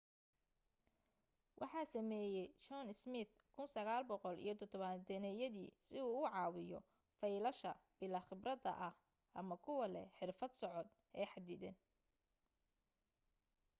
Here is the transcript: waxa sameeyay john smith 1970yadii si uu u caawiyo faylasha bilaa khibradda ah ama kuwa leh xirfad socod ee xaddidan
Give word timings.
waxa 1.61 1.81
sameeyay 1.93 2.47
john 2.65 2.87
smith 3.01 3.31
1970yadii 3.57 5.73
si 5.87 5.95
uu 6.07 6.17
u 6.19 6.21
caawiyo 6.33 6.79
faylasha 7.19 7.71
bilaa 7.99 8.27
khibradda 8.27 8.71
ah 8.87 8.93
ama 9.39 9.55
kuwa 9.65 9.85
leh 9.93 10.07
xirfad 10.17 10.51
socod 10.61 10.87
ee 11.19 11.27
xaddidan 11.31 11.75